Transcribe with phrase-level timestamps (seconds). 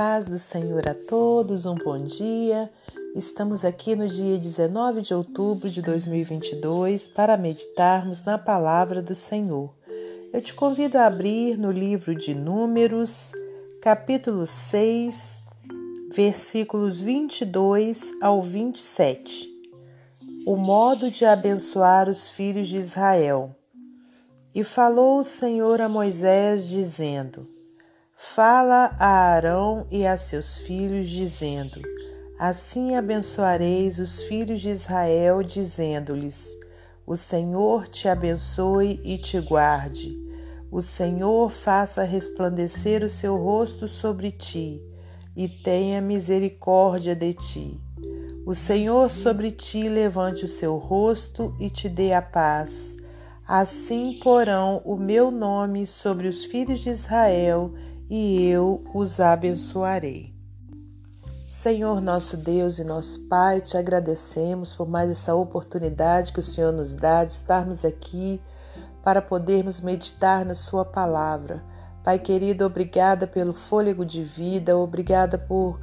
[0.00, 2.70] paz do Senhor a todos, um bom dia.
[3.14, 9.70] Estamos aqui no dia 19 de outubro de 2022 para meditarmos na palavra do Senhor.
[10.32, 13.32] Eu te convido a abrir no livro de Números,
[13.82, 15.42] capítulo 6,
[16.10, 19.50] versículos 22 ao 27.
[20.46, 23.54] O modo de abençoar os filhos de Israel.
[24.54, 27.59] E falou o Senhor a Moisés, dizendo:
[28.22, 31.80] Fala a Arão e a seus filhos, dizendo:
[32.38, 36.54] Assim abençoareis os filhos de Israel, dizendo-lhes:
[37.06, 40.14] O Senhor te abençoe e te guarde.
[40.70, 44.82] O Senhor faça resplandecer o seu rosto sobre ti
[45.34, 47.80] e tenha misericórdia de ti.
[48.44, 52.98] O Senhor sobre ti levante o seu rosto e te dê a paz.
[53.48, 57.72] Assim porão o meu nome sobre os filhos de Israel
[58.10, 60.34] e eu os abençoarei.
[61.46, 66.72] Senhor nosso Deus e nosso Pai, te agradecemos por mais essa oportunidade que o Senhor
[66.72, 68.40] nos dá de estarmos aqui
[69.02, 71.62] para podermos meditar na Sua palavra.
[72.02, 75.80] Pai querido, obrigada pelo fôlego de vida, obrigada por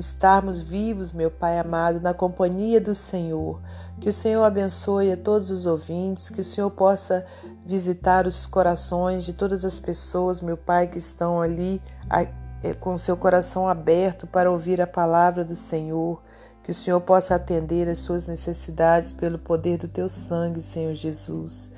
[0.00, 3.60] estarmos vivos, meu Pai amado, na companhia do Senhor.
[4.00, 7.24] Que o Senhor abençoe a todos os ouvintes, que o Senhor possa
[7.64, 11.80] visitar os corações de todas as pessoas, meu Pai, que estão ali
[12.62, 16.22] é, com seu coração aberto para ouvir a palavra do Senhor.
[16.62, 21.70] Que o Senhor possa atender às suas necessidades pelo poder do teu sangue, Senhor Jesus.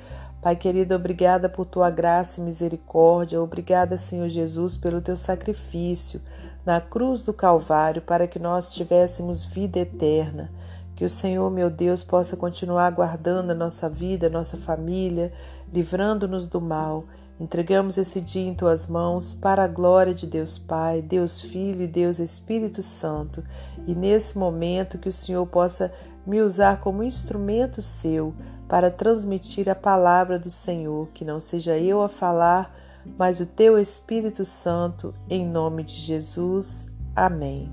[0.43, 3.41] Pai querido, obrigada por tua graça e misericórdia.
[3.41, 6.21] Obrigada, Senhor Jesus, pelo teu sacrifício
[6.67, 10.51] na cruz do Calvário para que nós tivéssemos vida eterna.
[10.97, 15.33] Que o Senhor, meu Deus, possa continuar guardando a nossa vida, a nossa família,
[15.73, 17.05] livrando-nos do mal.
[17.39, 21.89] Entregamos esse dia em tuas mãos para a glória de Deus Pai, Deus Filho e
[21.89, 23.45] Deus Espírito Santo.
[23.87, 25.93] E nesse momento que o Senhor possa
[26.27, 28.35] me usar como instrumento seu
[28.69, 32.75] para transmitir a palavra do Senhor, que não seja eu a falar,
[33.19, 36.87] mas o teu Espírito Santo, em nome de Jesus.
[37.15, 37.73] Amém.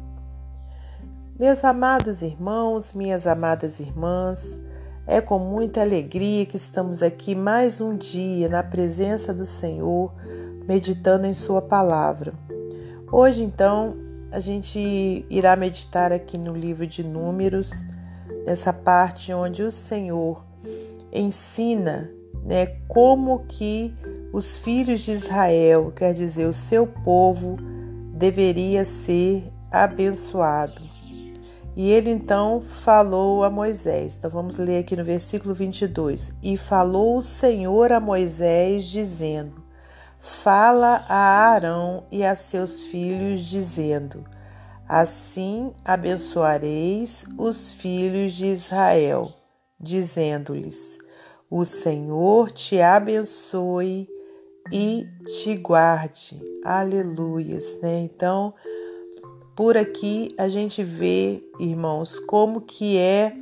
[1.40, 4.60] Meus amados irmãos, minhas amadas irmãs,
[5.08, 10.14] é com muita alegria que estamos aqui mais um dia na presença do Senhor,
[10.68, 12.34] meditando em Sua palavra.
[13.12, 13.96] Hoje, então,
[14.31, 17.88] a gente irá meditar aqui no livro de Números,
[18.45, 20.45] nessa parte onde o Senhor
[21.11, 22.11] ensina
[22.44, 23.94] né, como que
[24.31, 27.57] os filhos de Israel, quer dizer, o seu povo,
[28.13, 30.81] deveria ser abençoado.
[31.75, 34.17] E ele então falou a Moisés.
[34.17, 36.33] Então vamos ler aqui no versículo 22.
[36.44, 39.63] E falou o Senhor a Moisés, dizendo:
[40.19, 44.25] Fala a Arão e a seus filhos, dizendo:
[44.89, 49.31] Assim abençoareis os filhos de Israel,
[49.79, 50.97] dizendo-lhes:
[51.47, 54.09] O Senhor te abençoe
[54.72, 56.41] e te guarde.
[56.66, 58.00] Aleluias, né?
[58.00, 58.51] Então,
[59.55, 63.35] por aqui a gente vê, irmãos, como que é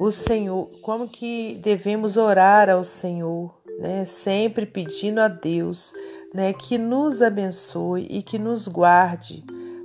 [0.00, 4.06] o Senhor, como que devemos orar ao Senhor, né?
[4.06, 5.92] Sempre pedindo a Deus,
[6.32, 9.44] né, que nos abençoe e que nos guarde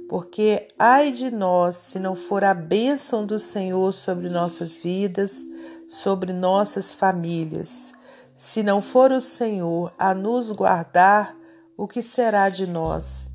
[0.10, 5.46] porque ai de nós se não for a bênção do Senhor sobre nossas vidas,
[5.88, 7.94] sobre nossas famílias.
[8.34, 11.38] Se não for o Senhor a nos guardar,
[11.78, 13.30] o que será de nós?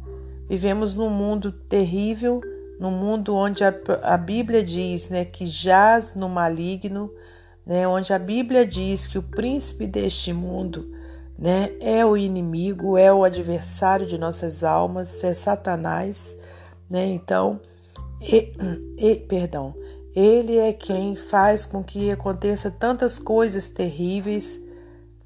[0.49, 2.41] Vivemos num mundo terrível,
[2.81, 7.09] num mundo onde a, a Bíblia diz né, que jaz no maligno,
[7.65, 10.91] né, onde a Bíblia diz que o príncipe deste mundo
[11.39, 16.37] né, é o inimigo, é o adversário de nossas almas, é Satanás
[16.89, 17.07] né?
[17.07, 17.61] Então,
[18.21, 18.53] e,
[18.97, 19.75] e, perdão,
[20.15, 24.61] ele é quem faz com que aconteça tantas coisas terríveis.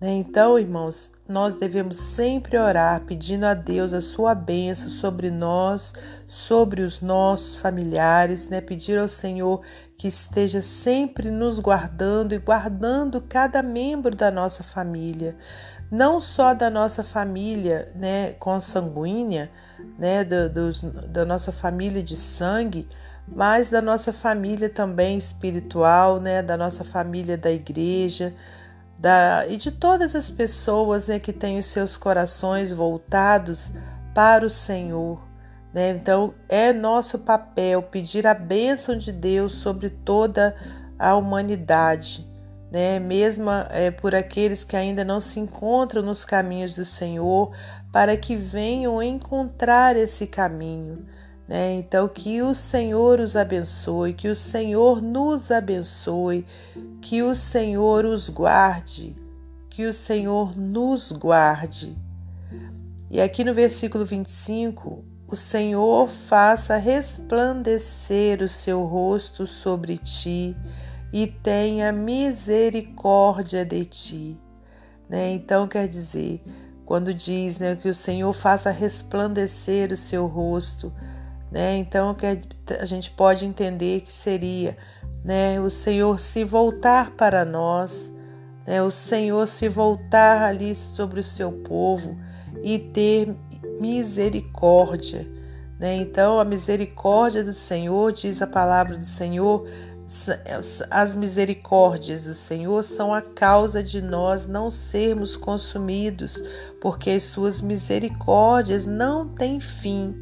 [0.00, 0.12] Né?
[0.12, 5.92] Então, irmãos, nós devemos sempre orar pedindo a Deus a sua bênção sobre nós,
[6.26, 8.60] sobre os nossos familiares, né?
[8.60, 9.60] Pedir ao Senhor
[9.98, 15.36] que esteja sempre nos guardando e guardando cada membro da nossa família,
[15.90, 19.50] não só da nossa família, né, consanguínea,
[19.98, 20.72] né, do,
[21.08, 22.88] da nossa família de sangue,
[23.26, 28.32] mas da nossa família também espiritual, né, da nossa família da igreja,
[28.96, 33.72] da, e de todas as pessoas né, que têm os seus corações voltados
[34.14, 35.27] para o Senhor.
[35.72, 35.90] Né?
[35.90, 40.56] Então, é nosso papel pedir a bênção de Deus sobre toda
[40.98, 42.26] a humanidade,
[42.70, 42.98] né?
[42.98, 47.52] mesmo é, por aqueles que ainda não se encontram nos caminhos do Senhor,
[47.92, 51.06] para que venham encontrar esse caminho.
[51.46, 51.74] Né?
[51.76, 56.46] Então, que o Senhor os abençoe, que o Senhor nos abençoe,
[57.00, 59.16] que o Senhor os guarde,
[59.70, 61.96] que o Senhor nos guarde.
[63.10, 70.56] E aqui no versículo 25, o Senhor faça resplandecer o seu rosto sobre ti
[71.12, 74.40] e tenha misericórdia de ti.
[75.08, 75.32] Né?
[75.32, 76.42] Então, quer dizer,
[76.84, 80.90] quando diz né, que o Senhor faça resplandecer o seu rosto,
[81.50, 81.76] né?
[81.76, 82.16] Então
[82.80, 84.76] a gente pode entender que seria
[85.24, 88.12] né, o Senhor se voltar para nós,
[88.66, 92.16] né, o Senhor se voltar ali sobre o seu povo
[92.62, 93.34] e ter
[93.80, 95.26] misericórdia.
[95.78, 95.96] Né?
[95.96, 99.66] Então, a misericórdia do Senhor, diz a palavra do Senhor,
[100.90, 106.42] as misericórdias do Senhor são a causa de nós não sermos consumidos,
[106.80, 110.14] porque as suas misericórdias não têm fim.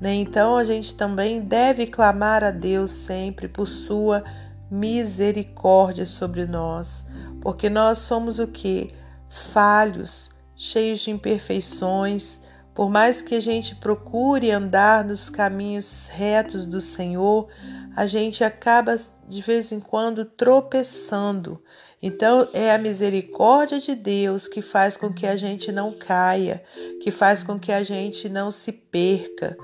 [0.00, 0.14] Né?
[0.14, 4.24] Então a gente também deve clamar a Deus sempre por sua
[4.68, 7.06] misericórdia sobre nós,
[7.40, 8.92] porque nós somos o que?
[9.28, 12.39] Falhos, cheios de imperfeições.
[12.80, 17.46] Por mais que a gente procure andar nos caminhos retos do Senhor,
[17.94, 18.96] a gente acaba
[19.28, 21.62] de vez em quando tropeçando.
[22.00, 26.64] Então, é a misericórdia de Deus que faz com que a gente não caia,
[27.02, 29.58] que faz com que a gente não se perca.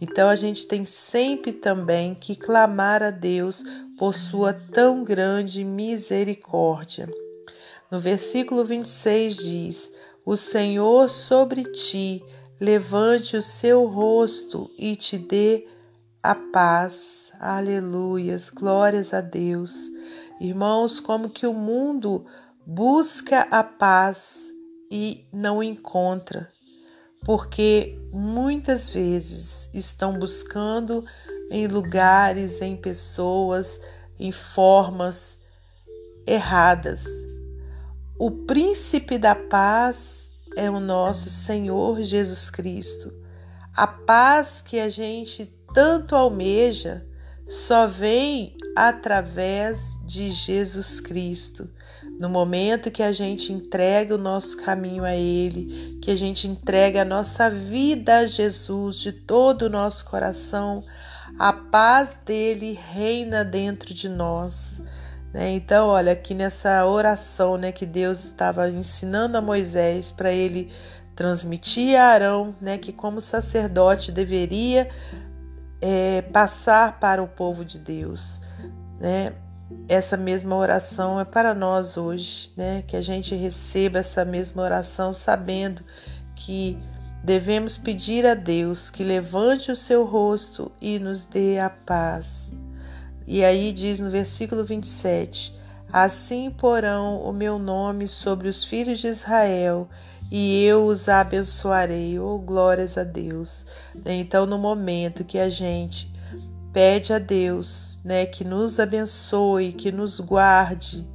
[0.00, 3.62] Então a gente tem sempre também que clamar a Deus
[3.98, 7.06] por sua tão grande misericórdia.
[7.90, 9.92] No versículo 26 diz:
[10.24, 12.24] O Senhor sobre ti
[12.62, 15.66] levante o seu rosto e te dê
[16.22, 17.32] a paz.
[17.40, 19.74] Aleluias, glórias a Deus.
[20.40, 22.24] Irmãos, como que o mundo
[22.64, 24.52] busca a paz
[24.90, 26.48] e não encontra
[27.24, 31.04] porque muitas vezes estão buscando
[31.50, 33.80] em lugares, em pessoas,
[34.18, 35.38] em formas
[36.26, 37.04] erradas.
[38.18, 40.21] O príncipe da paz
[40.56, 43.12] é o nosso Senhor Jesus Cristo.
[43.76, 47.06] A paz que a gente tanto almeja
[47.46, 51.68] só vem através de Jesus Cristo.
[52.18, 57.02] No momento que a gente entrega o nosso caminho a Ele, que a gente entrega
[57.02, 60.84] a nossa vida a Jesus de todo o nosso coração,
[61.38, 64.82] a paz dele reina dentro de nós.
[65.32, 65.52] Né?
[65.52, 70.72] Então, olha, aqui nessa oração né, que Deus estava ensinando a Moisés para ele
[71.14, 74.88] transmitir a Arão, né, que como sacerdote deveria
[75.80, 78.40] é, passar para o povo de Deus.
[79.00, 79.32] Né?
[79.88, 82.82] essa mesma oração é para nós hoje, né?
[82.86, 85.82] Que a gente receba essa mesma oração sabendo
[86.34, 86.78] que
[87.22, 92.52] devemos pedir a Deus que levante o seu rosto e nos dê a paz.
[93.26, 95.54] E aí diz no versículo 27:
[95.92, 99.88] Assim porão o meu nome sobre os filhos de Israel
[100.30, 102.18] e eu os abençoarei.
[102.18, 103.66] Oh, glórias a Deus.
[104.04, 106.10] Então, no momento que a gente
[106.72, 111.06] pede a Deus né, que nos abençoe, que nos guarde,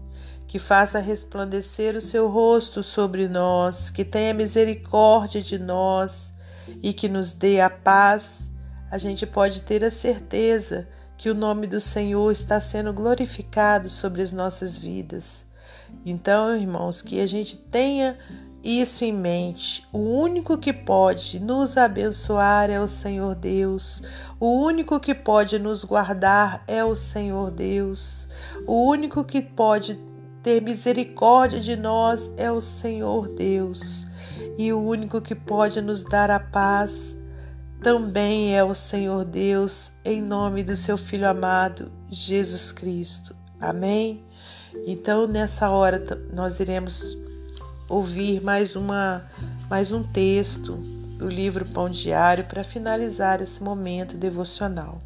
[0.47, 6.33] que faça resplandecer o seu rosto sobre nós, que tenha misericórdia de nós
[6.81, 8.49] e que nos dê a paz,
[8.89, 10.87] a gente pode ter a certeza
[11.17, 15.43] que o nome do Senhor está sendo glorificado sobre as nossas vidas.
[16.05, 18.17] Então, irmãos, que a gente tenha
[18.63, 19.87] isso em mente.
[19.91, 24.03] O único que pode nos abençoar é o Senhor Deus.
[24.39, 28.27] O único que pode nos guardar é o Senhor Deus.
[28.67, 29.99] O único que pode
[30.43, 34.05] ter misericórdia de nós é o Senhor Deus.
[34.57, 37.17] E o único que pode nos dar a paz
[37.81, 43.35] também é o Senhor Deus, em nome do seu Filho amado, Jesus Cristo.
[43.59, 44.23] Amém?
[44.85, 46.03] Então, nessa hora,
[46.33, 47.17] nós iremos
[47.89, 49.25] ouvir mais, uma,
[49.69, 50.77] mais um texto
[51.17, 55.01] do livro Pão Diário para finalizar esse momento devocional.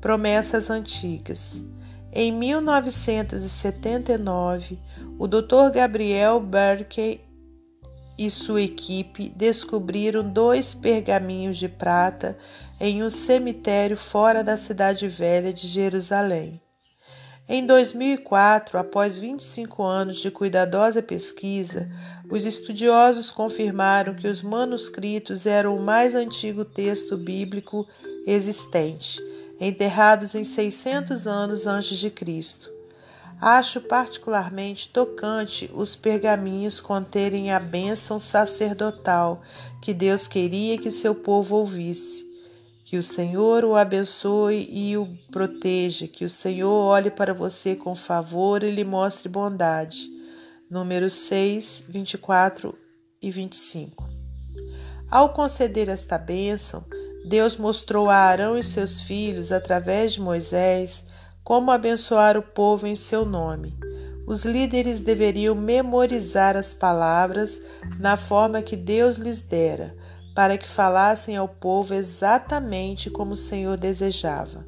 [0.00, 1.60] Promessas Antigas.
[2.12, 4.78] Em 1979,
[5.18, 5.72] o Dr.
[5.72, 7.23] Gabriel Berkey
[8.16, 12.38] e sua equipe descobriram dois pergaminhos de prata
[12.80, 16.60] em um cemitério fora da cidade velha de Jerusalém.
[17.46, 21.90] Em 2004, após 25 anos de cuidadosa pesquisa,
[22.30, 27.86] os estudiosos confirmaram que os manuscritos eram o mais antigo texto bíblico
[28.26, 29.20] existente,
[29.60, 32.73] enterrados em 600 anos antes de Cristo.
[33.40, 39.42] Acho particularmente tocante os pergaminhos conterem a bênção sacerdotal
[39.82, 42.24] que Deus queria que seu povo ouvisse.
[42.84, 47.94] Que o Senhor o abençoe e o proteja, que o Senhor olhe para você com
[47.94, 50.10] favor e lhe mostre bondade.
[50.70, 52.76] Números 6, 24
[53.20, 54.08] e 25.
[55.10, 56.84] Ao conceder esta bênção,
[57.24, 61.04] Deus mostrou a Arão e seus filhos, através de Moisés,
[61.44, 63.76] como abençoar o povo em seu nome.
[64.26, 67.60] Os líderes deveriam memorizar as palavras
[68.00, 69.94] na forma que Deus lhes dera,
[70.34, 74.66] para que falassem ao povo exatamente como o Senhor desejava.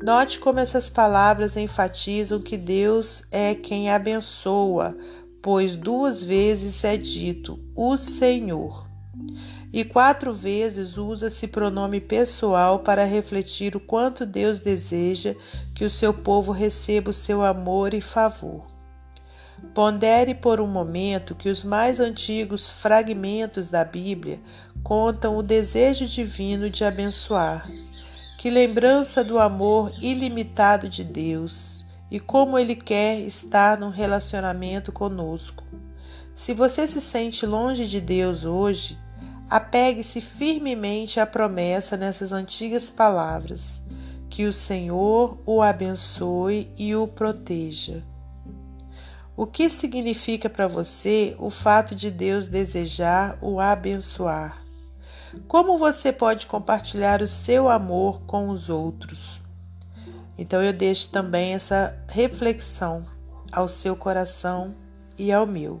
[0.00, 4.96] Note como essas palavras enfatizam que Deus é quem abençoa,
[5.42, 8.86] pois duas vezes é dito o Senhor
[9.72, 15.34] e quatro vezes usa-se pronome pessoal para refletir o quanto Deus deseja
[15.74, 18.66] que o seu povo receba o seu amor e favor.
[19.74, 24.40] Pondere por um momento que os mais antigos fragmentos da Bíblia
[24.82, 27.68] contam o desejo divino de abençoar.
[28.38, 35.64] Que lembrança do amor ilimitado de Deus e como Ele quer estar num relacionamento conosco.
[36.34, 38.98] Se você se sente longe de Deus hoje,
[39.48, 43.80] Apegue-se firmemente à promessa nessas antigas palavras.
[44.28, 48.02] Que o Senhor o abençoe e o proteja.
[49.36, 54.62] O que significa para você o fato de Deus desejar o abençoar?
[55.46, 59.40] Como você pode compartilhar o seu amor com os outros?
[60.38, 63.06] Então eu deixo também essa reflexão
[63.52, 64.74] ao seu coração
[65.18, 65.80] e ao meu.